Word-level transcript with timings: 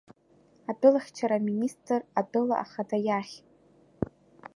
Атәылахьчара 0.69 1.35
аминистр 1.41 2.01
атәыла 2.19 2.55
ахада 2.63 2.97
иахь. 3.07 3.35